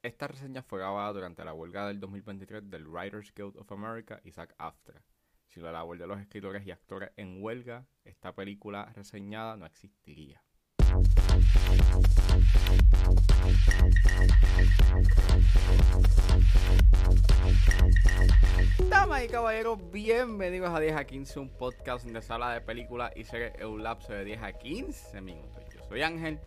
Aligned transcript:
Esta 0.00 0.28
reseña 0.28 0.62
fue 0.62 0.78
grabada 0.78 1.12
durante 1.12 1.44
la 1.44 1.52
huelga 1.52 1.88
del 1.88 1.98
2023 1.98 2.70
del 2.70 2.86
Writers 2.86 3.34
Guild 3.34 3.56
of 3.56 3.72
America 3.72 4.20
y 4.22 4.30
SAG 4.30 4.54
AFTRA. 4.56 5.02
Si 5.48 5.58
la 5.58 5.72
labor 5.72 5.98
de 5.98 6.06
los 6.06 6.20
escritores 6.20 6.64
y 6.64 6.70
actores 6.70 7.10
en 7.16 7.42
huelga, 7.42 7.84
esta 8.04 8.32
película 8.32 8.92
reseñada 8.94 9.56
no 9.56 9.66
existiría. 9.66 10.40
Damas 18.88 19.24
y 19.24 19.28
caballeros, 19.28 19.90
bienvenidos 19.90 20.70
a 20.72 20.78
10 20.78 20.94
a 20.94 21.04
15, 21.04 21.40
un 21.40 21.50
podcast 21.56 22.06
de 22.06 22.22
sala 22.22 22.52
de 22.52 22.60
películas 22.60 23.10
y 23.16 23.24
series 23.24 23.52
en 23.58 23.66
un 23.66 23.82
lapso 23.82 24.12
de 24.12 24.24
10 24.24 24.42
a 24.44 24.52
15 24.52 25.20
minutos. 25.22 25.64
Yo 25.74 25.82
soy 25.88 26.02
Ángel 26.02 26.38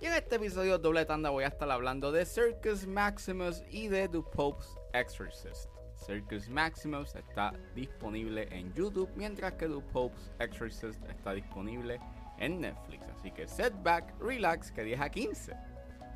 y 0.00 0.06
en 0.06 0.14
este 0.14 0.36
episodio 0.36 0.78
doble 0.78 1.04
tanda 1.04 1.28
voy 1.30 1.44
a 1.44 1.48
estar 1.48 1.70
hablando 1.70 2.10
de 2.10 2.24
Circus 2.24 2.86
Maximus 2.86 3.62
y 3.70 3.88
de 3.88 4.08
The 4.08 4.22
Pope's 4.34 4.74
Exorcist. 4.94 5.68
Circus 5.94 6.48
Maximus 6.48 7.14
está 7.14 7.52
disponible 7.74 8.48
en 8.50 8.72
YouTube, 8.72 9.10
mientras 9.14 9.52
que 9.54 9.68
The 9.68 9.80
Pope's 9.92 10.30
Exorcist 10.38 11.04
está 11.06 11.34
disponible 11.34 12.00
en 12.38 12.60
Netflix. 12.60 13.06
Así 13.08 13.30
que 13.30 13.46
setback, 13.46 14.18
relax, 14.20 14.72
que 14.72 14.84
10 14.84 15.00
a 15.00 15.10
15 15.10 15.52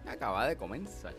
acaba 0.07 0.49
de 0.49 0.57
comenzar. 0.57 1.15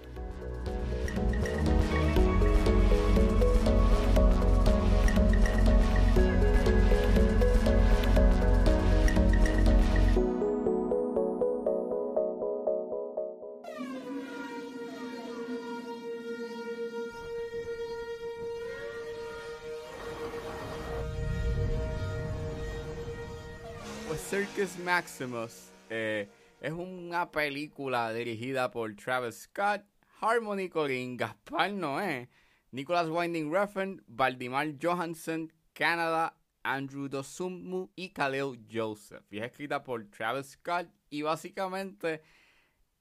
Circus 24.36 24.78
Maximus 24.80 25.72
eh, 25.90 26.28
es 26.60 26.74
una 26.74 27.32
película 27.32 28.12
dirigida 28.12 28.70
por 28.70 28.94
Travis 28.98 29.44
Scott, 29.44 29.86
Harmony 30.20 30.68
Corinne, 30.68 31.16
Gaspar 31.16 31.72
Noé, 31.72 32.28
Nicholas 32.72 33.08
Winding 33.08 33.50
Refn, 33.50 34.04
Valdimar 34.08 34.76
Johansson, 34.82 35.54
Canada, 35.72 36.36
Andrew 36.64 37.08
Dosumu 37.08 37.88
y 37.96 38.10
Khalil 38.10 38.60
Joseph. 38.70 39.24
Y 39.32 39.38
es 39.38 39.46
escrita 39.46 39.82
por 39.86 40.04
Travis 40.10 40.48
Scott 40.48 40.90
y 41.10 41.22
básicamente 41.22 42.22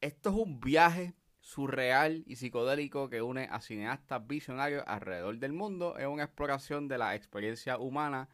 esto 0.00 0.30
es 0.30 0.36
un 0.36 0.60
viaje 0.60 1.14
surreal 1.40 2.22
y 2.28 2.36
psicodélico 2.36 3.10
que 3.10 3.22
une 3.22 3.48
a 3.50 3.60
cineastas 3.60 4.24
visionarios 4.24 4.84
alrededor 4.86 5.36
del 5.38 5.52
mundo 5.52 5.98
en 5.98 6.10
una 6.10 6.22
exploración 6.22 6.86
de 6.86 6.98
la 6.98 7.16
experiencia 7.16 7.76
humana 7.76 8.28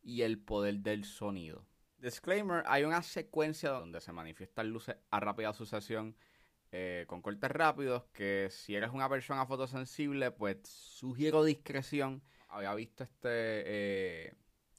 y 0.00 0.22
el 0.22 0.38
poder 0.38 0.76
del 0.76 1.04
sonido. 1.04 1.66
Disclaimer, 1.98 2.62
hay 2.66 2.84
una 2.84 3.02
secuencia 3.02 3.70
donde 3.70 4.00
se 4.00 4.12
manifiestan 4.12 4.70
luces 4.70 4.96
a 5.10 5.20
rápida 5.20 5.52
sucesión 5.52 6.16
eh, 6.72 7.04
con 7.06 7.22
cortes 7.22 7.50
rápidos 7.50 8.04
que 8.12 8.48
si 8.50 8.74
eres 8.74 8.90
una 8.90 9.08
persona 9.08 9.46
fotosensible, 9.46 10.30
pues 10.30 10.58
sugiero 10.68 11.44
discreción. 11.44 12.22
Había 12.48 12.74
visto 12.74 13.04
este 13.04 13.28
eh, 13.28 14.34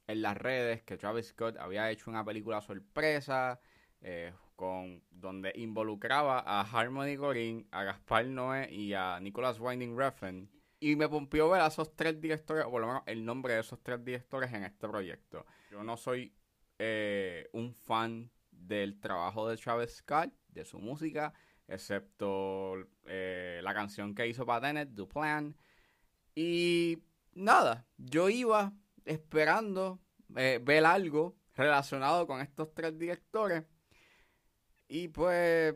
en 0.07 0.21
las 0.21 0.37
redes 0.37 0.83
que 0.83 0.97
Travis 0.97 1.27
Scott 1.27 1.57
había 1.57 1.89
hecho 1.89 2.09
una 2.09 2.23
película 2.23 2.61
sorpresa 2.61 3.59
eh, 4.01 4.33
con 4.55 5.03
donde 5.09 5.51
involucraba 5.55 6.39
a 6.39 6.61
Harmony 6.61 7.17
Corinne, 7.17 7.65
a 7.71 7.83
Gaspar 7.83 8.25
Noé 8.25 8.71
y 8.71 8.93
a 8.93 9.19
Nicholas 9.19 9.59
Winding 9.59 9.97
Refn. 9.97 10.49
Y 10.79 10.95
me 10.95 11.09
pompió 11.09 11.49
ver 11.49 11.61
a 11.61 11.67
esos 11.67 11.95
tres 11.95 12.21
directores, 12.21 12.65
o 12.65 12.71
por 12.71 12.81
lo 12.81 12.87
menos 12.87 13.03
el 13.07 13.25
nombre 13.25 13.55
de 13.55 13.61
esos 13.61 13.81
tres 13.81 14.03
directores 14.03 14.53
en 14.53 14.63
este 14.63 14.87
proyecto. 14.87 15.45
Yo 15.71 15.83
no 15.83 15.97
soy 15.97 16.33
eh, 16.79 17.49
un 17.53 17.73
fan 17.73 18.31
del 18.51 18.99
trabajo 18.99 19.47
de 19.47 19.57
Travis 19.57 19.97
Scott, 19.97 20.31
de 20.49 20.65
su 20.65 20.79
música, 20.79 21.33
excepto 21.67 22.75
eh, 23.05 23.59
la 23.63 23.73
canción 23.73 24.15
que 24.15 24.27
hizo 24.27 24.45
para 24.45 24.67
Tenet, 24.67 24.95
The 24.95 25.05
Plan. 25.05 25.55
Y 26.35 27.03
nada, 27.33 27.85
yo 27.97 28.29
iba 28.29 28.73
esperando 29.05 29.99
eh, 30.35 30.59
ver 30.61 30.85
algo 30.85 31.35
relacionado 31.55 32.27
con 32.27 32.41
estos 32.41 32.73
tres 32.73 32.97
directores. 32.97 33.63
Y 34.87 35.09
pues 35.09 35.75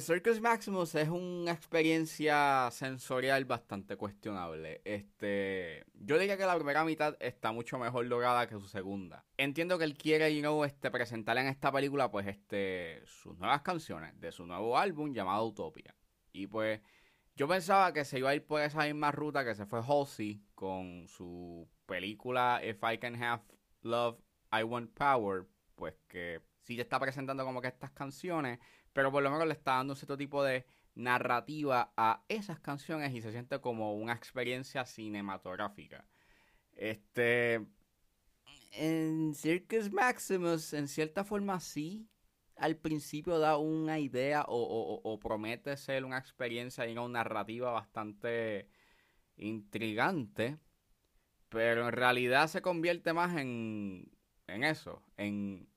Circus 0.00 0.40
Maximus 0.40 0.94
es 0.94 1.10
una 1.10 1.52
experiencia 1.52 2.70
sensorial 2.70 3.44
bastante 3.44 3.96
cuestionable. 3.96 4.80
Este, 4.84 5.84
yo 5.92 6.18
diría 6.18 6.38
que 6.38 6.46
la 6.46 6.54
primera 6.54 6.82
mitad 6.82 7.14
está 7.20 7.52
mucho 7.52 7.78
mejor 7.78 8.06
lograda 8.06 8.46
que 8.46 8.54
su 8.54 8.68
segunda. 8.68 9.26
Entiendo 9.36 9.76
que 9.76 9.84
él 9.84 9.98
quiere, 9.98 10.34
you 10.34 10.40
know, 10.40 10.64
este, 10.64 10.90
presentar 10.90 11.36
en 11.36 11.46
esta 11.46 11.70
película, 11.70 12.10
pues, 12.10 12.26
este, 12.26 13.02
sus 13.04 13.36
nuevas 13.38 13.60
canciones 13.60 14.18
de 14.18 14.32
su 14.32 14.46
nuevo 14.46 14.78
álbum 14.78 15.12
llamado 15.12 15.46
Utopia. 15.46 15.94
Y 16.32 16.46
pues, 16.46 16.80
yo 17.36 17.46
pensaba 17.46 17.92
que 17.92 18.06
se 18.06 18.18
iba 18.18 18.30
a 18.30 18.34
ir 18.34 18.46
por 18.46 18.62
esa 18.62 18.84
misma 18.84 19.12
ruta 19.12 19.44
que 19.44 19.54
se 19.54 19.66
fue 19.66 19.82
Halsey 19.86 20.42
con 20.54 21.06
su 21.06 21.68
película 21.84 22.62
If 22.64 22.78
I 22.82 22.96
Can 22.96 23.22
Have 23.22 23.42
Love, 23.82 24.18
I 24.52 24.62
Want 24.62 24.94
Power, 24.94 25.44
pues 25.74 25.94
que 26.08 26.40
sí 26.62 26.80
está 26.80 26.98
presentando 26.98 27.44
como 27.44 27.60
que 27.60 27.68
estas 27.68 27.90
canciones 27.90 28.58
pero 28.92 29.10
por 29.10 29.22
lo 29.22 29.30
menos 29.30 29.46
le 29.46 29.54
está 29.54 29.76
dando 29.76 29.92
un 29.92 29.96
cierto 29.96 30.16
tipo 30.16 30.42
de 30.42 30.66
narrativa 30.94 31.92
a 31.96 32.24
esas 32.28 32.60
canciones 32.60 33.14
y 33.14 33.22
se 33.22 33.32
siente 33.32 33.60
como 33.60 33.94
una 33.94 34.12
experiencia 34.12 34.84
cinematográfica. 34.84 36.06
Este. 36.74 37.66
En 38.72 39.34
Circus 39.34 39.92
Maximus, 39.92 40.72
en 40.72 40.88
cierta 40.88 41.24
forma, 41.24 41.60
sí. 41.60 42.08
Al 42.56 42.76
principio 42.76 43.38
da 43.38 43.56
una 43.56 43.98
idea 43.98 44.44
o, 44.46 45.18
promete 45.20 45.76
ser 45.76 46.04
una 46.04 46.18
experiencia 46.18 46.86
y 46.86 46.92
una 46.92 47.08
narrativa 47.08 47.70
bastante 47.72 48.68
intrigante. 49.36 50.58
Pero 51.48 51.86
en 51.88 51.92
realidad 51.92 52.48
se 52.48 52.62
convierte 52.62 53.12
más 53.12 53.36
en, 53.36 54.10
en 54.46 54.64
eso, 54.64 55.02
en 55.16 55.68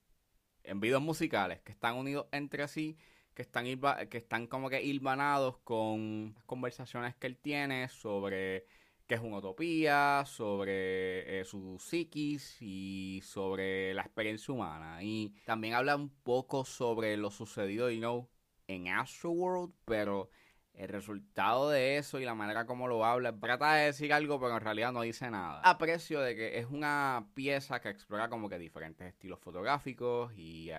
en 0.66 0.80
videos 0.80 1.02
musicales 1.02 1.60
que 1.60 1.72
están 1.72 1.96
unidos 1.96 2.26
entre 2.32 2.68
sí, 2.68 2.96
que 3.34 3.42
están, 3.42 3.64
que 4.08 4.18
están 4.18 4.46
como 4.46 4.70
que 4.70 4.82
hilvanados 4.82 5.58
con 5.58 6.34
conversaciones 6.46 7.14
que 7.16 7.26
él 7.26 7.36
tiene 7.36 7.88
sobre 7.88 8.66
qué 9.06 9.14
es 9.14 9.20
una 9.20 9.38
utopía, 9.38 10.24
sobre 10.26 11.40
eh, 11.40 11.44
su 11.44 11.78
psiquis 11.78 12.60
y 12.60 13.20
sobre 13.22 13.94
la 13.94 14.02
experiencia 14.02 14.52
humana. 14.52 15.02
Y 15.02 15.34
también 15.44 15.74
habla 15.74 15.96
un 15.96 16.10
poco 16.10 16.64
sobre 16.64 17.16
lo 17.16 17.30
sucedido, 17.30 17.90
you 17.90 17.98
know, 17.98 18.28
en 18.66 18.88
Astroworld, 18.88 19.72
pero 19.84 20.30
el 20.76 20.88
resultado 20.88 21.70
de 21.70 21.96
eso 21.96 22.20
y 22.20 22.24
la 22.24 22.34
manera 22.34 22.66
como 22.66 22.86
lo 22.86 23.04
habla, 23.04 23.34
trata 23.38 23.74
de 23.74 23.86
decir 23.86 24.12
algo, 24.12 24.38
pero 24.38 24.56
en 24.56 24.60
realidad 24.60 24.92
no 24.92 25.00
dice 25.00 25.30
nada. 25.30 25.60
Aprecio 25.62 26.20
de 26.20 26.36
que 26.36 26.58
es 26.58 26.66
una 26.66 27.30
pieza 27.34 27.80
que 27.80 27.88
explora 27.88 28.28
como 28.28 28.48
que 28.48 28.58
diferentes 28.58 29.06
estilos 29.08 29.40
fotográficos 29.40 30.32
y, 30.36 30.70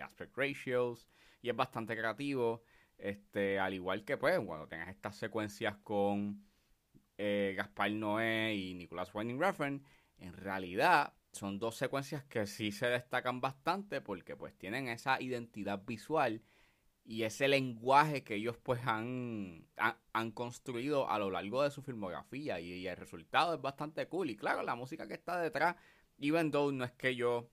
aspect 0.00 0.36
ratios, 0.36 1.08
y 1.40 1.50
es 1.50 1.56
bastante 1.56 1.96
creativo. 1.96 2.62
Este, 2.98 3.58
al 3.60 3.74
igual 3.74 4.04
que 4.04 4.16
pues, 4.16 4.38
cuando 4.40 4.66
tengas 4.66 4.88
estas 4.88 5.16
secuencias 5.16 5.76
con 5.84 6.44
eh, 7.16 7.54
Gaspar 7.56 7.92
Noé 7.92 8.54
y 8.54 8.74
Nicolas 8.74 9.14
Winding 9.14 9.40
Refn, 9.40 9.84
en 10.18 10.32
realidad 10.32 11.14
son 11.32 11.60
dos 11.60 11.76
secuencias 11.76 12.24
que 12.24 12.46
sí 12.46 12.72
se 12.72 12.86
destacan 12.86 13.40
bastante 13.40 14.00
porque 14.00 14.36
pues 14.36 14.56
tienen 14.56 14.88
esa 14.88 15.20
identidad 15.20 15.84
visual 15.84 16.42
y 17.04 17.24
ese 17.24 17.48
lenguaje 17.48 18.24
que 18.24 18.36
ellos 18.36 18.56
pues 18.56 18.80
han, 18.86 19.68
han, 20.12 20.30
construido 20.32 21.10
a 21.10 21.18
lo 21.18 21.30
largo 21.30 21.62
de 21.62 21.70
su 21.70 21.82
filmografía 21.82 22.60
y, 22.60 22.86
el 22.86 22.96
resultado 22.96 23.54
es 23.54 23.60
bastante 23.60 24.08
cool. 24.08 24.30
Y 24.30 24.36
claro 24.36 24.62
la 24.62 24.74
música 24.74 25.06
que 25.06 25.14
está 25.14 25.38
detrás 25.38 25.76
even 26.18 26.50
though 26.50 26.72
no 26.72 26.84
es 26.84 26.92
que 26.92 27.14
yo 27.14 27.50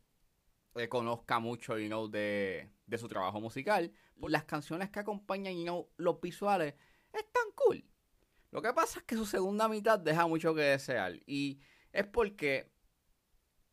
eh, 0.75 0.87
conozca 0.87 1.39
mucho 1.39 1.77
you 1.77 1.87
know, 1.87 2.07
de, 2.07 2.69
de 2.85 2.97
su 2.97 3.07
trabajo 3.09 3.41
musical 3.41 3.91
pues 4.19 4.31
las 4.31 4.45
canciones 4.45 4.89
que 4.89 4.99
acompañan 4.99 5.55
you 5.55 5.63
know, 5.63 5.89
los 5.97 6.21
visuales 6.21 6.75
están 7.11 7.51
cool. 7.55 7.83
Lo 8.51 8.61
que 8.61 8.73
pasa 8.73 8.99
es 8.99 9.05
que 9.05 9.15
su 9.15 9.25
segunda 9.25 9.67
mitad 9.67 9.99
deja 9.99 10.27
mucho 10.27 10.55
que 10.55 10.61
desear 10.61 11.19
y 11.25 11.59
es 11.91 12.05
porque 12.05 12.71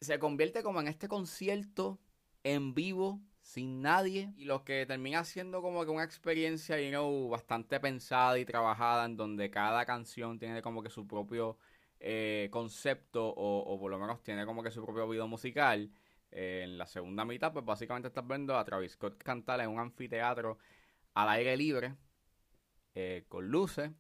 se 0.00 0.19
convierte 0.19 0.62
como 0.62 0.81
en 0.81 0.88
este 0.88 1.06
concierto 1.06 2.00
en 2.43 2.75
vivo 2.75 3.20
sin 3.49 3.81
nadie 3.81 4.35
y 4.37 4.45
lo 4.45 4.62
que 4.62 4.85
termina 4.85 5.25
siendo 5.25 5.62
como 5.62 5.83
que 5.83 5.91
una 5.91 6.05
experiencia 6.05 6.79
you 6.79 6.91
know, 6.91 7.31
bastante 7.31 7.81
pensada 7.81 8.39
y 8.39 8.45
trabajada 8.45 9.06
en 9.06 9.17
donde 9.17 9.50
cada 9.50 9.87
canción 9.87 10.39
tiene 10.39 10.61
como 10.61 10.83
que 10.83 10.91
su 10.91 11.06
propio 11.06 11.56
eh, 11.99 12.49
concepto 12.53 13.27
o, 13.27 13.81
por 13.81 13.91
lo 13.91 13.99
menos 13.99 14.23
tiene 14.23 14.45
como 14.45 14.62
que 14.62 14.71
su 14.71 14.85
propio 14.85 15.09
video 15.09 15.27
musical 15.27 15.91
eh, 16.31 16.61
en 16.65 16.77
la 16.77 16.87
segunda 16.87 17.25
mitad 17.25 17.50
pues 17.55 17.65
básicamente 17.65 18.09
estás 18.09 18.27
viendo 18.29 18.55
a 18.55 18.65
Travis 18.67 18.93
Scott 18.93 19.17
cantar 19.23 19.61
en 19.62 19.71
un 19.71 19.81
anfiteatro 19.81 20.59
al 21.15 21.31
aire 21.31 21.56
libre 21.56 21.95
eh, 22.95 23.25
con 23.29 23.49
luces. 23.49 23.91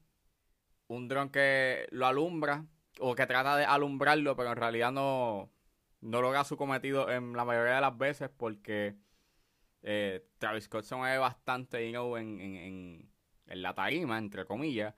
Un 0.88 1.08
dron 1.08 1.30
que 1.30 1.86
lo 1.90 2.06
alumbra 2.06 2.66
o 3.00 3.14
que 3.14 3.26
trata 3.26 3.56
de 3.56 3.64
alumbrarlo, 3.64 4.36
pero 4.36 4.50
en 4.50 4.56
realidad 4.56 4.92
no, 4.92 5.50
no 6.02 6.20
logra 6.20 6.44
su 6.44 6.58
cometido 6.58 7.10
en 7.10 7.32
la 7.32 7.46
mayoría 7.46 7.76
de 7.76 7.80
las 7.80 7.96
veces 7.96 8.28
porque 8.36 9.07
eh, 9.82 10.26
Travis 10.38 10.64
Scott 10.64 10.84
se 10.84 10.96
mueve 10.96 11.18
bastante 11.18 11.88
en, 11.88 12.40
en, 12.40 13.10
en 13.46 13.62
la 13.62 13.74
tarima, 13.74 14.18
entre 14.18 14.44
comillas. 14.44 14.94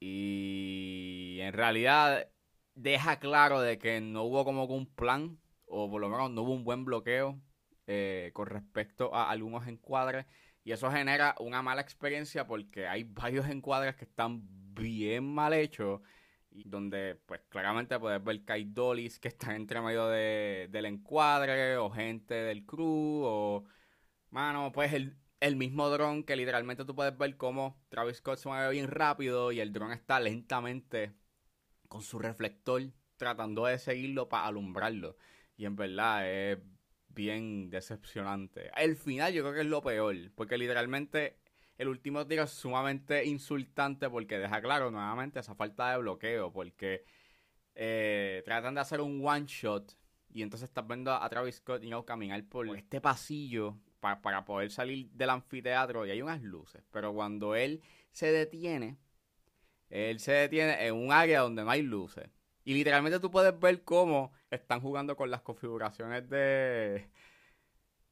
Y 0.00 1.38
en 1.40 1.52
realidad 1.52 2.28
deja 2.74 3.18
claro 3.18 3.60
de 3.60 3.78
que 3.78 4.00
no 4.00 4.22
hubo 4.22 4.44
como 4.44 4.64
un 4.64 4.86
plan, 4.86 5.38
o 5.66 5.90
por 5.90 6.00
lo 6.00 6.08
menos 6.08 6.30
no 6.30 6.42
hubo 6.42 6.52
un 6.52 6.64
buen 6.64 6.84
bloqueo 6.84 7.40
eh, 7.86 8.30
con 8.34 8.46
respecto 8.46 9.14
a 9.14 9.30
algunos 9.30 9.66
encuadres. 9.66 10.26
Y 10.64 10.72
eso 10.72 10.90
genera 10.90 11.34
una 11.40 11.62
mala 11.62 11.80
experiencia 11.80 12.46
porque 12.46 12.86
hay 12.86 13.04
varios 13.04 13.48
encuadres 13.48 13.96
que 13.96 14.04
están 14.04 14.42
bien 14.74 15.24
mal 15.24 15.54
hechos. 15.54 16.00
Donde, 16.64 17.16
pues, 17.26 17.40
claramente 17.48 17.98
puedes 17.98 18.22
ver 18.22 18.44
que 18.44 18.52
hay 18.52 18.64
dollies 18.64 19.18
que 19.18 19.28
están 19.28 19.56
entre 19.56 19.80
medio 19.80 20.08
de, 20.08 20.68
del 20.70 20.86
encuadre, 20.86 21.76
o 21.76 21.90
gente 21.90 22.34
del 22.34 22.64
crew, 22.66 23.22
o. 23.24 23.64
Mano, 24.30 24.72
pues 24.72 24.92
el, 24.92 25.16
el 25.40 25.56
mismo 25.56 25.88
dron 25.88 26.24
que 26.24 26.36
literalmente 26.36 26.84
tú 26.84 26.94
puedes 26.94 27.16
ver 27.16 27.36
cómo 27.36 27.80
Travis 27.88 28.18
Scott 28.18 28.38
se 28.38 28.48
mueve 28.48 28.70
bien 28.72 28.88
rápido 28.88 29.52
y 29.52 29.60
el 29.60 29.72
dron 29.72 29.92
está 29.92 30.20
lentamente 30.20 31.14
con 31.88 32.02
su 32.02 32.18
reflector 32.18 32.82
tratando 33.16 33.66
de 33.66 33.78
seguirlo 33.78 34.28
para 34.28 34.46
alumbrarlo. 34.46 35.16
Y 35.56 35.66
en 35.66 35.76
verdad 35.76 36.28
es 36.30 36.58
bien 37.08 37.70
decepcionante. 37.70 38.70
El 38.76 38.96
final 38.96 39.32
yo 39.32 39.42
creo 39.42 39.54
que 39.54 39.60
es 39.60 39.66
lo 39.66 39.82
peor, 39.82 40.16
porque 40.34 40.58
literalmente 40.58 41.38
el 41.78 41.88
último 41.88 42.26
tiro 42.26 42.42
es 42.42 42.50
sumamente 42.50 43.24
insultante 43.24 44.10
porque 44.10 44.38
deja 44.38 44.60
claro 44.60 44.90
nuevamente 44.90 45.40
esa 45.40 45.54
falta 45.54 45.92
de 45.92 45.98
bloqueo, 45.98 46.52
porque 46.52 47.04
eh, 47.74 48.42
tratan 48.44 48.74
de 48.74 48.80
hacer 48.80 49.00
un 49.00 49.26
one 49.26 49.46
shot 49.46 49.96
y 50.30 50.42
entonces 50.42 50.68
estás 50.68 50.86
viendo 50.86 51.12
a 51.12 51.28
Travis 51.28 51.56
Scott 51.56 51.82
y 51.82 51.90
caminar 52.04 52.44
por 52.44 52.76
este 52.76 53.00
pasillo 53.00 53.78
para, 54.00 54.44
poder 54.44 54.70
salir 54.70 55.10
del 55.12 55.30
anfiteatro 55.30 56.06
y 56.06 56.10
hay 56.10 56.22
unas 56.22 56.42
luces. 56.42 56.82
Pero 56.90 57.12
cuando 57.14 57.54
él 57.54 57.82
se 58.10 58.30
detiene, 58.32 58.98
él 59.88 60.20
se 60.20 60.32
detiene 60.32 60.86
en 60.86 60.94
un 60.94 61.12
área 61.12 61.40
donde 61.40 61.64
no 61.64 61.70
hay 61.70 61.82
luces. 61.82 62.28
Y 62.64 62.74
literalmente 62.74 63.20
tú 63.20 63.30
puedes 63.30 63.58
ver 63.58 63.82
cómo 63.82 64.32
están 64.50 64.80
jugando 64.80 65.16
con 65.16 65.30
las 65.30 65.40
configuraciones 65.40 66.28
de, 66.28 67.08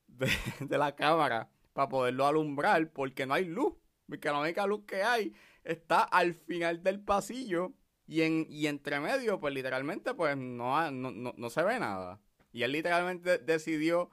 de, 0.09 0.79
la 0.79 0.95
cámara 0.95 1.51
para 1.77 1.91
poderlo 1.91 2.27
alumbrar 2.27 2.91
porque 2.91 3.27
no 3.27 3.35
hay 3.35 3.45
luz. 3.45 3.75
Porque 4.09 4.29
la 4.31 4.41
única 4.41 4.67
luz 4.67 4.87
que 4.87 5.03
hay 5.03 5.35
está 5.63 6.03
al 6.05 6.33
final 6.33 6.83
del 6.83 7.01
pasillo 7.01 7.75
y, 8.07 8.23
en, 8.23 8.47
y 8.49 8.67
entre 8.67 8.99
medio, 8.99 9.39
pues 9.41 9.53
literalmente, 9.53 10.15
pues 10.15 10.39
no, 10.39 10.91
no, 10.91 11.35
no 11.37 11.51
se 11.51 11.63
ve 11.63 11.79
nada. 11.79 12.19
Y 12.51 12.63
él 12.63 12.73
literalmente 12.73 13.37
decidió 13.37 14.11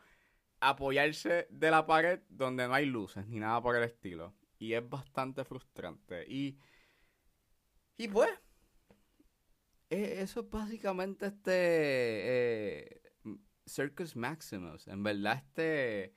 apoyarse 0.59 1.47
de 1.49 1.71
la 1.71 1.85
pared 1.85 2.19
donde 2.27 2.67
no 2.67 2.73
hay 2.73 2.85
luces 2.85 3.25
ni 3.27 3.39
nada 3.39 3.61
por 3.61 3.77
el 3.77 3.83
estilo. 3.83 4.35
Y 4.59 4.73
es 4.73 4.89
bastante 4.89 5.45
frustrante. 5.45 6.25
Y, 6.27 6.57
y 7.95 8.09
pues, 8.09 8.29
e, 9.89 10.21
eso 10.21 10.41
es 10.41 10.49
básicamente 10.49 11.27
este 11.27 11.53
eh, 11.55 13.01
Circus 13.65 14.17
Maximus. 14.17 14.85
En 14.89 15.01
verdad, 15.01 15.37
este 15.45 16.13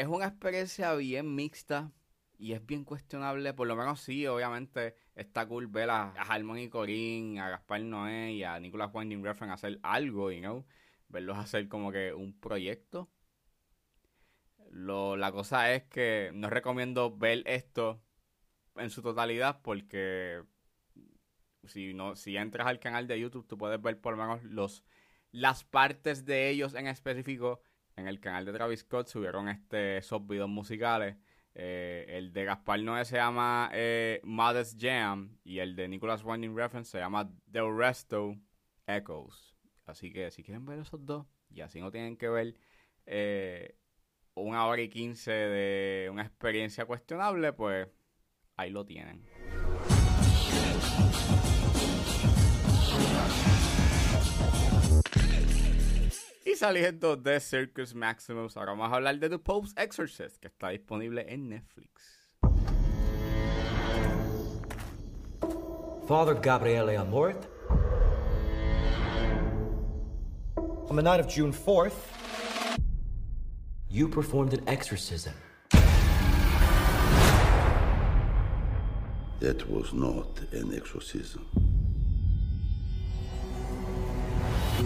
es 0.00 0.06
una 0.06 0.26
experiencia 0.26 0.94
bien 0.94 1.34
mixta 1.34 1.92
y 2.38 2.52
es 2.52 2.64
bien 2.64 2.84
cuestionable. 2.84 3.54
Por 3.54 3.66
lo 3.68 3.76
menos 3.76 4.00
sí, 4.00 4.26
obviamente 4.26 4.94
está 5.14 5.46
cool 5.46 5.66
ver 5.66 5.90
a, 5.90 6.12
Harmony 6.12 6.68
Corinne, 6.68 7.40
a 7.40 7.50
Gaspar 7.50 7.80
Noé 7.82 8.32
y 8.32 8.44
a 8.44 8.58
Nicolas 8.60 8.90
Winding 8.92 9.24
Refn 9.24 9.50
hacer 9.50 9.78
algo, 9.82 10.30
you 10.30 10.40
know 10.40 10.64
verlos 11.08 11.38
hacer 11.38 11.68
como 11.68 11.90
que 11.92 12.12
un 12.12 12.38
proyecto. 12.38 13.10
Lo, 14.70 15.16
la 15.16 15.32
cosa 15.32 15.72
es 15.72 15.84
que 15.84 16.30
no 16.34 16.50
recomiendo 16.50 17.16
ver 17.16 17.42
esto 17.46 18.02
en 18.76 18.90
su 18.90 19.02
totalidad 19.02 19.60
porque 19.62 20.42
si 21.64 21.94
no 21.94 22.16
si 22.16 22.36
entras 22.36 22.66
al 22.66 22.78
canal 22.78 23.06
de 23.08 23.18
YouTube 23.18 23.46
tú 23.46 23.58
puedes 23.58 23.80
ver 23.80 24.00
por 24.00 24.16
lo 24.16 24.22
menos 24.22 24.44
los 24.44 24.84
las 25.32 25.64
partes 25.64 26.24
de 26.24 26.48
ellos 26.48 26.74
en 26.74 26.86
específico 26.86 27.60
en 27.98 28.08
el 28.08 28.20
canal 28.20 28.44
de 28.44 28.52
Travis 28.52 28.80
Scott 28.80 29.08
subieron 29.08 29.48
este 29.48 29.98
esos 29.98 30.26
videos 30.26 30.48
musicales 30.48 31.16
eh, 31.54 32.06
el 32.08 32.32
de 32.32 32.44
Gaspar 32.44 32.80
Noé 32.80 33.04
se 33.04 33.16
llama 33.16 33.70
eh, 33.72 34.20
Modest 34.22 34.80
Jam 34.80 35.36
y 35.44 35.58
el 35.58 35.74
de 35.74 35.88
Nicholas 35.88 36.22
Winding 36.24 36.56
Reference 36.56 36.90
se 36.90 36.98
llama 36.98 37.30
The 37.50 37.62
Resto 37.62 38.36
Echoes 38.86 39.56
Así 39.88 40.12
que 40.12 40.30
si 40.30 40.42
quieren 40.42 40.66
ver 40.66 40.78
esos 40.78 41.04
dos 41.04 41.26
y 41.50 41.62
así 41.62 41.80
no 41.80 41.90
tienen 41.90 42.16
que 42.16 42.28
ver 42.28 42.54
eh, 43.06 43.74
una 44.34 44.66
hora 44.66 44.82
y 44.82 44.88
quince 44.90 45.32
de 45.32 46.08
una 46.10 46.22
experiencia 46.22 46.84
cuestionable, 46.84 47.54
pues 47.54 47.88
ahí 48.56 48.70
lo 48.70 48.84
tienen. 48.84 49.24
Y 56.58 56.60
saliendo 56.60 57.14
de 57.14 57.38
Circus 57.38 57.94
Maximus, 57.94 58.56
ahora 58.56 58.72
vamos 58.72 58.90
a 58.90 58.96
hablar 58.96 59.20
de 59.20 59.28
The 59.28 59.38
Pope's 59.38 59.72
Exorcist, 59.76 60.38
que 60.38 60.48
está 60.48 60.70
disponible 60.70 61.24
en 61.28 61.48
Netflix. 61.48 62.26
Father 66.08 66.34
Gabriele 66.34 66.96
Amort 66.96 67.46
On 70.88 70.96
the 70.96 71.02
night 71.02 71.20
of 71.20 71.28
June 71.28 71.52
4th, 71.52 71.92
you 73.88 74.08
performed 74.08 74.52
an 74.52 74.68
exorcism. 74.68 75.34
That 79.38 79.70
was 79.70 79.92
not 79.92 80.40
an 80.52 80.74
exorcism. 80.74 81.67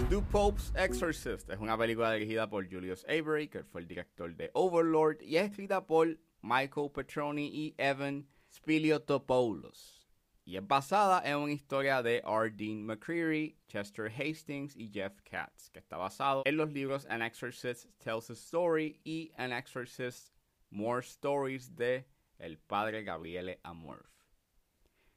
The 0.09 0.21
Pope's 0.31 0.71
Exorcist 0.75 1.49
es 1.49 1.59
una 1.59 1.77
película 1.77 2.11
dirigida 2.13 2.49
por 2.49 2.69
Julius 2.69 3.05
Avery, 3.05 3.47
que 3.47 3.63
fue 3.63 3.81
el 3.81 3.87
director 3.87 4.35
de 4.35 4.51
Overlord, 4.53 5.21
y 5.21 5.37
es 5.37 5.49
escrita 5.49 5.85
por 5.85 6.17
Michael 6.41 6.91
Petroni 6.91 7.47
y 7.47 7.75
Evan 7.77 8.27
Spiliotopoulos 8.51 10.03
y 10.45 10.57
es 10.57 10.67
basada 10.67 11.21
en 11.23 11.37
una 11.37 11.53
historia 11.53 12.03
de 12.03 12.21
R. 12.25 12.51
Dean 12.51 12.85
McCreary, 12.85 13.57
Chester 13.67 14.11
Hastings 14.11 14.75
y 14.75 14.89
Jeff 14.91 15.13
Katz, 15.23 15.69
que 15.69 15.79
está 15.79 15.97
basado 15.97 16.43
en 16.45 16.57
los 16.57 16.71
libros 16.71 17.05
An 17.09 17.21
Exorcist 17.21 17.85
Tells 17.99 18.29
a 18.29 18.33
Story 18.33 18.99
y 19.05 19.31
An 19.37 19.53
Exorcist 19.53 20.33
More 20.69 21.01
Stories 21.01 21.75
de 21.75 22.05
el 22.39 22.57
padre 22.57 23.03
Gabriele 23.03 23.59
Amorf. 23.63 24.09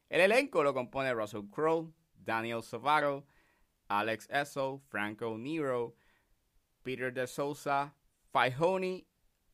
El 0.09 0.21
elenco 0.21 0.63
lo 0.63 0.73
compone 0.73 1.13
Russell 1.13 1.49
Crowe, 1.51 1.93
Daniel 2.15 2.63
Savaro, 2.63 3.25
Alex 3.89 4.27
Esso, 4.29 4.81
Franco 4.89 5.37
Nero, 5.37 5.95
Peter 6.83 7.13
De 7.13 7.27
Souza, 7.27 7.93
Fihoni, 8.31 9.05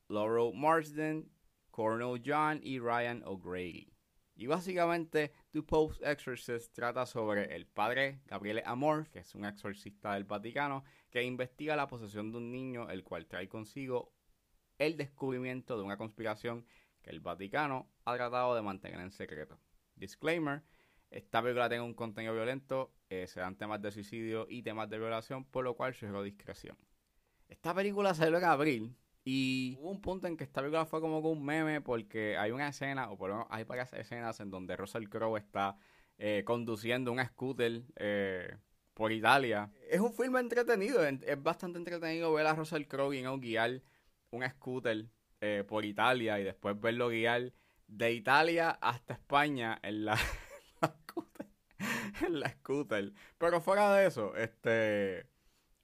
Laurel 0.08 0.52
Marsden, 0.54 1.30
Cornel 1.70 2.20
John 2.24 2.60
y 2.62 2.78
Ryan 2.78 3.22
O'Grady. 3.24 3.94
Y 4.36 4.46
básicamente, 4.46 5.32
The 5.52 5.62
Pope's 5.62 6.00
Exorcist 6.02 6.74
trata 6.74 7.06
sobre 7.06 7.54
el 7.54 7.66
padre 7.66 8.20
Gabriele 8.26 8.62
Amor, 8.66 9.08
que 9.10 9.20
es 9.20 9.34
un 9.34 9.44
exorcista 9.44 10.14
del 10.14 10.24
Vaticano, 10.24 10.84
que 11.10 11.22
investiga 11.22 11.76
la 11.76 11.86
posesión 11.86 12.32
de 12.32 12.38
un 12.38 12.50
niño, 12.50 12.90
el 12.90 13.04
cual 13.04 13.26
trae 13.26 13.48
consigo 13.48 14.12
el 14.78 14.96
descubrimiento 14.96 15.76
de 15.76 15.84
una 15.84 15.96
conspiración 15.96 16.66
que 17.00 17.10
el 17.10 17.20
Vaticano 17.20 17.88
ha 18.04 18.16
tratado 18.16 18.56
de 18.56 18.62
mantener 18.62 19.00
en 19.00 19.12
secreto. 19.12 19.60
Disclaimer, 19.94 20.64
esta 21.14 21.40
película 21.40 21.68
tiene 21.68 21.84
un 21.84 21.94
contenido 21.94 22.34
violento, 22.34 22.92
eh, 23.08 23.28
se 23.28 23.38
dan 23.38 23.56
temas 23.56 23.80
de 23.80 23.92
suicidio 23.92 24.46
y 24.50 24.64
temas 24.64 24.90
de 24.90 24.98
violación, 24.98 25.44
por 25.44 25.62
lo 25.62 25.76
cual 25.76 25.94
sugiero 25.94 26.24
discreción. 26.24 26.76
Esta 27.48 27.72
película 27.72 28.14
salió 28.14 28.36
en 28.36 28.44
abril 28.44 28.96
y 29.22 29.76
hubo 29.78 29.90
un 29.90 30.00
punto 30.00 30.26
en 30.26 30.36
que 30.36 30.42
esta 30.42 30.60
película 30.60 30.86
fue 30.86 31.00
como 31.00 31.20
un 31.20 31.44
meme 31.44 31.80
porque 31.80 32.36
hay 32.36 32.50
una 32.50 32.66
escena, 32.66 33.12
o 33.12 33.16
por 33.16 33.30
lo 33.30 33.36
menos 33.36 33.48
hay 33.52 33.62
varias 33.62 33.92
escenas 33.92 34.40
en 34.40 34.50
donde 34.50 34.76
Russell 34.76 35.08
Crowe 35.08 35.38
está 35.38 35.76
eh, 36.18 36.42
conduciendo 36.44 37.12
un 37.12 37.24
scooter 37.24 37.84
eh, 37.94 38.56
por 38.92 39.12
Italia. 39.12 39.70
Es 39.88 40.00
un 40.00 40.12
filme 40.14 40.40
entretenido, 40.40 41.04
es 41.04 41.40
bastante 41.40 41.78
entretenido 41.78 42.32
ver 42.32 42.48
a 42.48 42.56
Russell 42.56 42.86
Crowe 42.86 43.14
y 43.14 43.22
guiar 43.38 43.82
un 44.30 44.42
scooter 44.50 45.06
por 45.68 45.84
Italia 45.84 46.40
y 46.40 46.44
después 46.44 46.80
verlo 46.80 47.10
guiar 47.10 47.52
de 47.86 48.12
Italia 48.14 48.70
hasta 48.80 49.12
España 49.12 49.78
en 49.82 50.06
la, 50.06 50.18
en 52.26 52.40
la 52.40 52.50
scooter. 52.50 53.12
Pero 53.38 53.60
fuera 53.60 53.94
de 53.94 54.06
eso, 54.06 54.34
este 54.36 55.26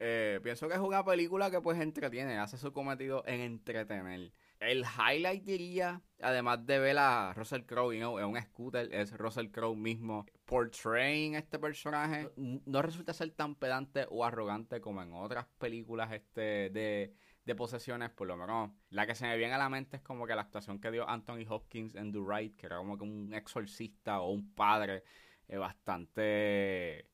eh, 0.03 0.41
pienso 0.43 0.67
que 0.67 0.75
es 0.75 0.81
una 0.81 1.05
película 1.05 1.51
que 1.51 1.61
pues 1.61 1.79
entretiene, 1.79 2.39
hace 2.39 2.57
su 2.57 2.73
cometido 2.73 3.23
en 3.27 3.41
entretener. 3.43 4.33
el 4.59 4.83
highlight 4.83 5.45
diría, 5.45 6.01
además 6.23 6.65
de 6.65 6.79
ver 6.79 6.97
a 6.97 7.35
Russell 7.35 7.65
Crowe 7.65 7.93
en 7.93 8.05
un 8.07 8.41
scooter, 8.41 8.89
es 8.95 9.13
Russell 9.19 9.51
Crowe 9.51 9.77
mismo 9.77 10.25
portraying 10.47 11.35
este 11.35 11.59
personaje. 11.59 12.31
No 12.37 12.81
resulta 12.81 13.13
ser 13.13 13.31
tan 13.33 13.55
pedante 13.55 14.07
o 14.09 14.25
arrogante 14.25 14.81
como 14.81 15.03
en 15.03 15.13
otras 15.13 15.47
películas 15.59 16.11
este 16.13 16.71
de, 16.71 17.13
de 17.45 17.55
posesiones, 17.55 18.09
por 18.09 18.27
lo 18.27 18.39
menos. 18.39 18.71
La 18.89 19.07
que 19.07 19.15
se 19.15 19.27
me 19.27 19.37
viene 19.37 19.53
a 19.53 19.59
la 19.59 19.69
mente 19.69 19.99
es 19.99 20.03
como 20.03 20.27
que 20.27 20.35
la 20.35 20.43
actuación 20.43 20.81
que 20.81 20.91
dio 20.91 21.07
Anthony 21.11 21.45
Hopkins 21.47 21.95
en 21.95 22.11
The 22.11 22.21
Right, 22.27 22.57
que 22.57 22.67
era 22.67 22.79
como 22.79 22.97
que 22.97 23.05
un 23.05 23.35
exorcista 23.35 24.21
o 24.23 24.31
un 24.31 24.55
padre 24.55 25.05
eh, 25.50 25.59
bastante, 25.59 27.11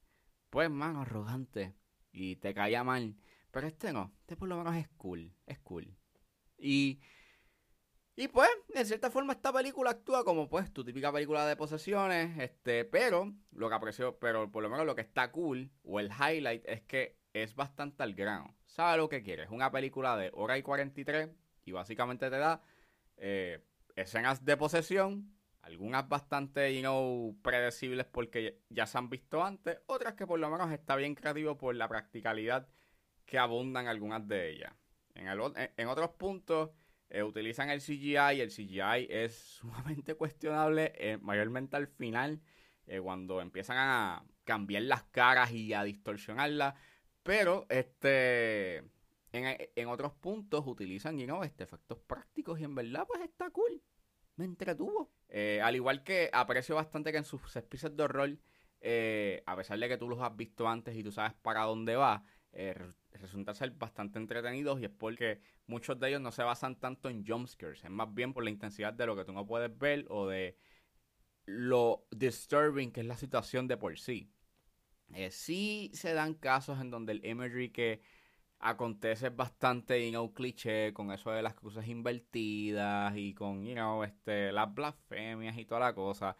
pues, 0.50 0.70
más 0.70 0.96
arrogante 0.96 1.74
y 2.12 2.36
te 2.36 2.54
caía 2.54 2.84
mal. 2.84 3.16
Pero 3.50 3.66
este 3.66 3.92
no, 3.92 4.12
este 4.20 4.36
por 4.36 4.48
lo 4.48 4.58
menos 4.58 4.76
es 4.76 4.88
cool, 4.96 5.32
es 5.46 5.58
cool. 5.60 5.96
Y 6.58 7.00
y 8.18 8.28
pues, 8.28 8.48
de 8.68 8.82
cierta 8.86 9.10
forma, 9.10 9.34
esta 9.34 9.52
película 9.52 9.90
actúa 9.90 10.24
como 10.24 10.48
pues 10.48 10.72
tu 10.72 10.82
típica 10.82 11.12
película 11.12 11.46
de 11.46 11.54
posesiones, 11.54 12.38
este, 12.38 12.86
pero 12.86 13.34
lo 13.52 13.68
que 13.68 13.74
aprecio, 13.74 14.18
pero 14.18 14.50
por 14.50 14.62
lo 14.62 14.70
menos 14.70 14.86
lo 14.86 14.94
que 14.94 15.02
está 15.02 15.30
cool, 15.30 15.70
o 15.84 16.00
el 16.00 16.10
highlight, 16.10 16.64
es 16.66 16.80
que 16.82 17.18
es 17.34 17.54
bastante 17.54 18.02
al 18.02 18.14
grano. 18.14 18.56
¿Sabes 18.64 18.96
lo 18.96 19.10
que 19.10 19.22
quieres? 19.22 19.50
Una 19.50 19.70
película 19.70 20.16
de 20.16 20.30
hora 20.32 20.56
y 20.56 20.62
43 20.62 21.28
y 21.66 21.72
básicamente 21.72 22.30
te 22.30 22.38
da 22.38 22.62
eh, 23.18 23.62
escenas 23.96 24.46
de 24.46 24.56
posesión, 24.56 25.35
algunas 25.66 26.08
bastante, 26.08 26.80
you 26.80 27.36
predecibles 27.42 28.06
porque 28.06 28.60
ya 28.70 28.86
se 28.86 28.98
han 28.98 29.10
visto 29.10 29.42
antes, 29.42 29.78
otras 29.86 30.14
que 30.14 30.26
por 30.26 30.38
lo 30.38 30.48
menos 30.48 30.70
está 30.72 30.94
bien 30.96 31.14
creativo 31.14 31.58
por 31.58 31.74
la 31.74 31.88
practicalidad 31.88 32.68
que 33.24 33.38
abundan 33.38 33.88
algunas 33.88 34.26
de 34.28 34.50
ellas. 34.50 34.72
En, 35.14 35.26
en 35.76 35.88
otros 35.88 36.10
puntos 36.10 36.70
eh, 37.08 37.22
utilizan 37.22 37.70
el 37.70 37.80
CGI 37.80 38.36
y 38.36 38.40
el 38.40 38.50
CGI 38.50 39.06
es 39.10 39.34
sumamente 39.60 40.14
cuestionable, 40.14 40.92
eh, 40.96 41.18
mayormente 41.20 41.76
al 41.76 41.88
final, 41.88 42.40
eh, 42.86 43.00
cuando 43.00 43.40
empiezan 43.40 43.76
a 43.78 44.24
cambiar 44.44 44.84
las 44.84 45.02
caras 45.04 45.50
y 45.50 45.72
a 45.72 45.82
distorsionarlas. 45.82 46.74
Pero 47.24 47.66
este 47.68 48.84
en, 49.32 49.88
otros 49.88 50.12
puntos 50.12 50.64
utilizan 50.66 51.18
you 51.18 51.42
este, 51.42 51.64
efectos 51.64 51.98
prácticos 51.98 52.60
y 52.60 52.64
en 52.64 52.74
verdad 52.74 53.04
pues 53.06 53.20
está 53.22 53.50
cool. 53.50 53.82
Me 54.36 54.44
entretuvo. 54.44 55.10
al 55.62 55.74
igual 55.74 56.02
que 56.02 56.30
aprecio 56.32 56.74
bastante 56.74 57.12
que 57.12 57.18
en 57.18 57.24
sus 57.24 57.56
episodios 57.56 57.96
de 57.96 58.02
horror, 58.02 58.38
a 59.46 59.56
pesar 59.56 59.78
de 59.78 59.88
que 59.88 59.96
tú 59.96 60.08
los 60.08 60.20
has 60.20 60.36
visto 60.36 60.68
antes 60.68 60.94
y 60.96 61.02
tú 61.02 61.10
sabes 61.10 61.34
para 61.42 61.62
dónde 61.64 61.96
va, 61.96 62.22
resulta 63.12 63.54
ser 63.54 63.70
bastante 63.72 64.18
entretenidos 64.18 64.80
y 64.80 64.84
es 64.84 64.90
porque 64.90 65.40
muchos 65.66 65.98
de 65.98 66.08
ellos 66.08 66.20
no 66.20 66.32
se 66.32 66.42
basan 66.42 66.78
tanto 66.78 67.08
en 67.08 67.26
jumpscares, 67.26 67.84
es 67.84 67.90
más 67.90 68.12
bien 68.12 68.32
por 68.32 68.44
la 68.44 68.50
intensidad 68.50 68.92
de 68.92 69.06
lo 69.06 69.16
que 69.16 69.24
tú 69.24 69.32
no 69.32 69.46
puedes 69.46 69.76
ver 69.76 70.06
o 70.08 70.26
de 70.26 70.56
lo 71.46 72.06
disturbing 72.10 72.92
que 72.92 73.00
es 73.00 73.06
la 73.06 73.16
situación 73.16 73.68
de 73.68 73.76
por 73.76 73.98
sí. 73.98 74.30
Eh, 75.14 75.30
sí 75.30 75.90
se 75.94 76.12
dan 76.12 76.34
casos 76.34 76.80
en 76.80 76.90
donde 76.90 77.12
el 77.12 77.24
imagery 77.24 77.70
que 77.70 78.00
acontece 78.58 79.30
bastante, 79.30 80.04
you 80.04 80.10
know, 80.10 80.32
cliché 80.32 80.92
con 80.92 81.12
eso 81.12 81.30
de 81.30 81.42
las 81.42 81.54
cruces 81.54 81.86
invertidas 81.88 83.14
y 83.16 83.34
con, 83.34 83.64
you 83.64 83.74
know, 83.74 84.02
este, 84.04 84.52
las 84.52 84.72
blasfemias 84.74 85.56
y 85.58 85.64
toda 85.64 85.80
la 85.80 85.94
cosa. 85.94 86.36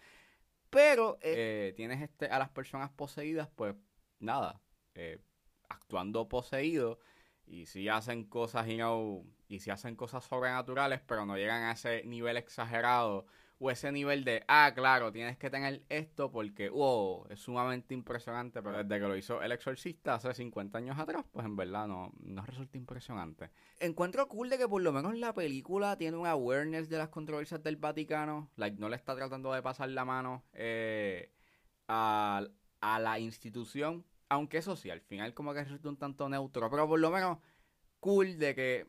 Pero 0.71 1.19
eh, 1.23 1.73
tienes 1.77 2.03
este, 2.03 2.27
a 2.27 2.39
las 2.39 2.51
personas 2.51 2.91
poseídas, 2.91 3.49
pues 3.55 3.75
nada, 4.19 4.61
eh, 4.95 5.21
actuando 5.69 6.29
poseído 6.29 6.99
y 7.47 7.67
si 7.67 7.89
hacen 7.89 8.25
cosas 8.25 8.67
y 9.49 9.61
si 9.61 9.71
hacen 9.71 9.95
cosas 9.95 10.25
sobrenaturales 10.25 11.01
pero 11.07 11.25
no 11.27 11.37
llegan 11.37 11.63
a 11.63 11.73
ese 11.73 12.03
nivel 12.05 12.37
exagerado 12.37 13.27
o 13.59 13.71
ese 13.71 13.91
nivel 13.91 14.25
de 14.25 14.45
ah 14.49 14.73
claro 14.75 15.11
tienes 15.13 15.39
que 15.39 15.49
tener 15.51 15.83
esto 15.89 16.31
porque 16.31 16.69
wow 16.69 17.27
es 17.31 17.41
sumamente 17.41 17.95
impresionante 17.95 18.63
pero 18.63 18.83
desde 18.83 19.01
que 19.01 19.09
lo 19.09 19.17
hizo 19.17 19.43
el 19.43 19.53
exorcista 19.53 20.15
hace 20.15 20.35
50 20.35 20.79
años 20.79 20.99
atrás 20.99 21.25
pues 21.33 21.47
en 21.47 21.57
verdad 21.57 21.87
no, 21.87 22.13
no 22.21 22.45
resulta 22.45 22.77
impresionante. 22.77 23.51
Encuentro 23.79 24.29
cool 24.29 24.51
de 24.51 24.59
que 24.59 24.69
por 24.69 24.83
lo 24.83 24.93
menos 24.93 25.17
la 25.17 25.33
película 25.33 25.97
tiene 25.97 26.17
un 26.17 26.27
awareness 26.27 26.89
de 26.89 26.99
las 26.99 27.09
controversias 27.09 27.63
del 27.63 27.77
Vaticano 27.77 28.51
like 28.57 28.79
no 28.79 28.89
le 28.89 28.97
está 28.97 29.15
tratando 29.15 29.53
de 29.53 29.63
pasar 29.63 29.89
la 29.91 30.05
mano 30.05 30.45
eh, 30.53 31.33
a, 31.89 32.43
a 32.81 32.99
la 33.01 33.19
institución 33.19 34.05
aunque 34.29 34.59
eso 34.59 34.77
sí, 34.77 34.91
al 34.91 35.01
final 35.01 35.35
como 35.35 35.55
que 35.55 35.63
resulta 35.63 35.89
un 35.89 35.97
tanto 35.97 36.29
neutro, 36.29 36.69
pero 36.71 36.89
por 36.89 36.99
lo 36.99 37.11
menos 37.11 37.39
cool 38.01 38.39
de 38.39 38.55
que 38.55 38.87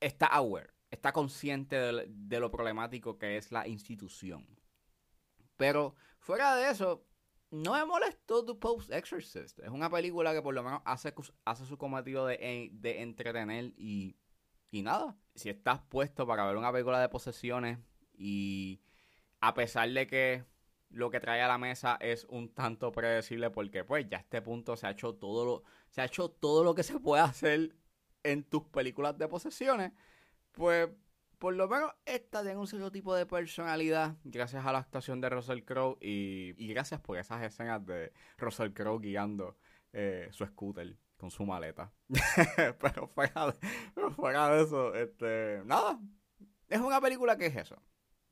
está 0.00 0.26
aware, 0.26 0.71
está 0.92 1.12
consciente 1.12 1.76
de, 1.76 2.40
lo 2.40 2.50
problemático 2.50 3.18
que 3.18 3.36
es 3.36 3.50
la 3.50 3.66
institución. 3.66 4.46
Pero 5.56 5.96
fuera 6.18 6.54
de 6.54 6.70
eso, 6.70 7.04
no 7.50 7.72
me 7.72 7.84
molestó 7.84 8.44
The 8.44 8.54
Post 8.54 8.92
Exorcist. 8.92 9.58
Es 9.60 9.70
una 9.70 9.90
película 9.90 10.32
que 10.32 10.42
por 10.42 10.54
lo 10.54 10.62
menos 10.62 10.82
hace, 10.84 11.14
hace 11.44 11.66
su 11.66 11.78
cometido 11.78 12.26
de, 12.26 12.70
de 12.72 13.02
entretener 13.02 13.72
y, 13.76 14.16
y 14.70 14.82
nada. 14.82 15.16
Si 15.34 15.48
estás 15.48 15.80
puesto 15.88 16.26
para 16.26 16.46
ver 16.46 16.56
una 16.56 16.70
película 16.70 17.00
de 17.00 17.08
posesiones 17.08 17.78
y 18.12 18.82
a 19.40 19.54
pesar 19.54 19.90
de 19.90 20.06
que 20.06 20.44
lo 20.90 21.10
que 21.10 21.20
trae 21.20 21.40
a 21.40 21.48
la 21.48 21.56
mesa 21.56 21.96
es 22.00 22.26
un 22.28 22.52
tanto 22.52 22.92
predecible 22.92 23.48
porque 23.50 23.82
pues 23.82 24.06
ya 24.10 24.18
a 24.18 24.20
este 24.20 24.42
punto 24.42 24.76
se 24.76 24.86
ha 24.86 24.90
hecho 24.90 25.14
todo 25.14 25.46
lo, 25.46 25.62
se 25.88 26.02
ha 26.02 26.04
hecho 26.04 26.30
todo 26.30 26.64
lo 26.64 26.74
que 26.74 26.82
se 26.82 27.00
puede 27.00 27.22
hacer 27.22 27.74
en 28.22 28.44
tus 28.44 28.64
películas 28.64 29.16
de 29.16 29.26
posesiones, 29.26 29.92
pues 30.52 30.88
por 31.38 31.54
lo 31.54 31.68
menos 31.68 31.92
esta 32.04 32.42
tiene 32.42 32.58
un 32.58 32.66
cierto 32.66 32.92
tipo 32.92 33.14
de 33.14 33.26
personalidad 33.26 34.16
gracias 34.22 34.64
a 34.64 34.72
la 34.72 34.78
actuación 34.78 35.20
de 35.20 35.28
Russell 35.28 35.64
Crowe 35.64 35.98
y, 36.00 36.54
gracias 36.68 37.00
por 37.00 37.18
esas 37.18 37.42
escenas 37.42 37.84
de 37.84 38.12
Russell 38.38 38.72
Crowe 38.72 39.00
guiando 39.00 39.56
eh, 39.92 40.28
su 40.30 40.46
scooter 40.46 40.96
con 41.22 41.30
su 41.30 41.44
maleta. 41.44 41.92
pero, 42.80 43.06
fuera 43.06 43.46
de, 43.46 43.54
pero 43.94 44.10
fuera 44.10 44.48
de 44.48 44.62
eso, 44.64 44.92
este, 44.94 45.62
nada, 45.64 46.00
es 46.68 46.80
una 46.80 47.00
película 47.00 47.36
que 47.36 47.46
es 47.46 47.54
eso. 47.54 47.80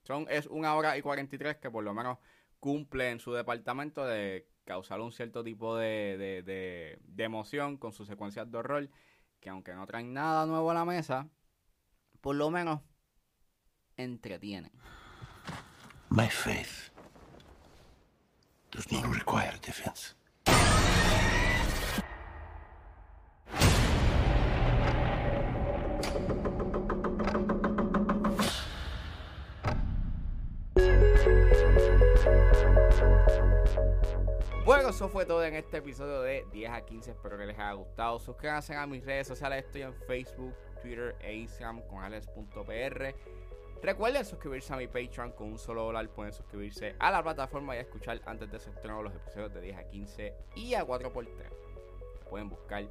Son, 0.02 0.26
es 0.28 0.46
una 0.46 0.74
hora 0.74 0.98
y 0.98 1.02
43 1.02 1.58
que 1.58 1.70
por 1.70 1.84
lo 1.84 1.94
menos 1.94 2.18
cumple 2.58 3.10
en 3.10 3.20
su 3.20 3.32
departamento 3.32 4.04
de 4.04 4.48
causar 4.64 5.00
un 5.00 5.12
cierto 5.12 5.44
tipo 5.44 5.76
de, 5.76 6.42
de, 6.44 7.24
emoción 7.24 7.76
con 7.76 7.92
sus 7.92 8.08
secuencias 8.08 8.50
de 8.50 8.58
horror, 8.58 8.90
que 9.38 9.50
aunque 9.50 9.74
no 9.74 9.86
traen 9.86 10.12
nada 10.12 10.46
nuevo 10.46 10.70
a 10.70 10.74
la 10.74 10.84
mesa, 10.84 11.28
por 12.20 12.36
lo 12.36 12.50
menos 12.50 12.80
entretienen. 13.96 14.72
My 16.10 16.28
faith 16.28 16.90
does 18.70 18.90
not 18.90 19.04
require 19.14 19.58
defense. 19.60 20.14
Bueno, 34.70 34.90
eso 34.90 35.08
fue 35.08 35.26
todo 35.26 35.44
en 35.44 35.56
este 35.56 35.78
episodio 35.78 36.22
de 36.22 36.46
10 36.52 36.70
a 36.70 36.82
15. 36.82 37.10
Espero 37.10 37.36
que 37.36 37.44
les 37.44 37.58
haya 37.58 37.72
gustado. 37.72 38.20
Suscríbanse 38.20 38.72
a 38.76 38.86
mis 38.86 39.04
redes 39.04 39.26
sociales. 39.26 39.64
Estoy 39.64 39.82
en 39.82 39.92
Facebook, 40.06 40.54
Twitter 40.80 41.16
e 41.18 41.34
Instagram 41.34 41.80
con 41.88 42.04
alex.pr. 42.04 43.14
Recuerden 43.82 44.24
suscribirse 44.24 44.72
a 44.72 44.76
mi 44.76 44.86
Patreon 44.86 45.32
con 45.32 45.48
un 45.48 45.58
solo 45.58 45.82
dólar. 45.82 46.08
Pueden 46.10 46.32
suscribirse 46.32 46.94
a 47.00 47.10
la 47.10 47.20
plataforma 47.20 47.74
y 47.74 47.80
escuchar 47.80 48.22
antes 48.26 48.48
de 48.48 48.60
su 48.60 48.70
estreno 48.70 49.02
los 49.02 49.12
episodios 49.12 49.52
de 49.52 49.60
10 49.60 49.76
a 49.76 49.88
15 49.88 50.34
y 50.54 50.74
a 50.74 50.86
4x3. 50.86 51.26
Pueden 52.28 52.48
buscar 52.48 52.84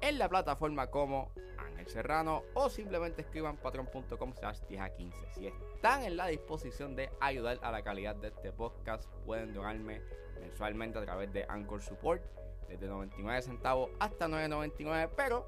en 0.00 0.18
la 0.18 0.28
plataforma 0.28 0.88
como 0.88 1.30
Ángel 1.58 1.86
Serrano 1.86 2.42
o 2.54 2.68
simplemente 2.68 3.22
escriban 3.22 3.56
patreon.com 3.56 4.34
slash 4.34 4.62
10 4.68 4.80
a 4.80 4.90
15. 4.90 5.26
Si 5.36 5.46
están 5.46 6.02
en 6.02 6.16
la 6.16 6.26
disposición 6.26 6.96
de 6.96 7.08
ayudar 7.20 7.60
a 7.62 7.70
la 7.70 7.82
calidad 7.82 8.16
de 8.16 8.28
este 8.28 8.50
podcast, 8.50 9.08
pueden 9.24 9.54
donarme 9.54 10.02
mensualmente 10.40 10.98
a 10.98 11.02
través 11.02 11.32
de 11.32 11.44
Anchor 11.48 11.82
Support, 11.82 12.22
desde 12.68 12.86
99 12.86 13.42
centavos 13.42 13.90
hasta 13.98 14.28
9.99, 14.28 15.10
pero 15.16 15.46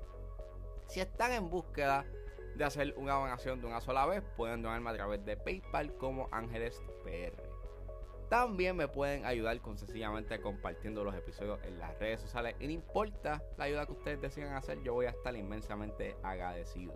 si 0.87 1.01
están 1.01 1.33
en 1.33 1.49
búsqueda 1.49 2.05
de 2.55 2.65
hacer 2.65 2.95
una 2.97 3.15
donación 3.15 3.61
de 3.61 3.67
una 3.67 3.81
sola 3.81 4.07
vez, 4.07 4.23
pueden 4.37 4.63
donarme 4.63 4.91
a 4.91 4.95
través 4.95 5.25
de 5.25 5.37
PayPal 5.37 5.95
como 5.97 6.29
Ángeles 6.33 6.83
PR. 7.05 7.53
También 8.29 8.77
me 8.77 8.89
pueden 8.89 9.27
ayudar 9.27 9.61
con 9.61 9.77
sencillamente 9.77 10.41
compartiendo 10.41 11.05
los 11.05 11.15
episodios 11.15 11.59
en 11.65 11.79
las 11.79 11.99
redes 11.99 12.21
sociales. 12.21 12.57
Y 12.61 12.67
no 12.67 12.73
importa 12.73 13.43
la 13.59 13.65
ayuda 13.65 13.87
que 13.87 13.93
ustedes 13.93 14.21
decidan 14.21 14.55
hacer, 14.55 14.83
yo 14.83 14.95
voy 14.95 15.07
a 15.07 15.11
estar 15.11 15.37
inmensamente 15.37 16.17
agradecido. 16.23 16.95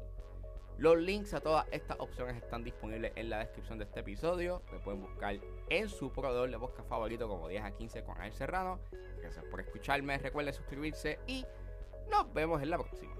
Los 0.78 0.98
links 0.98 1.32
a 1.32 1.40
todas 1.40 1.66
estas 1.70 1.98
opciones 2.00 2.36
están 2.36 2.62
disponibles 2.62 3.12
en 3.16 3.30
la 3.30 3.38
descripción 3.38 3.78
de 3.78 3.84
este 3.84 4.00
episodio. 4.00 4.62
Me 4.70 4.78
pueden 4.78 5.00
buscar 5.00 5.36
en 5.70 5.88
su 5.88 6.12
proveedor 6.12 6.50
de 6.50 6.58
podcast 6.58 6.88
favorito 6.88 7.28
como 7.28 7.48
10 7.48 7.64
a 7.64 7.70
15 7.70 8.02
con 8.04 8.20
El 8.22 8.32
Serrano. 8.32 8.78
Gracias 9.20 9.44
por 9.46 9.60
escucharme. 9.60 10.18
Recuerden 10.18 10.52
suscribirse 10.52 11.18
y 11.26 11.46
nos 12.10 12.32
vemos 12.34 12.62
en 12.62 12.70
la 12.70 12.78
próxima. 12.78 13.14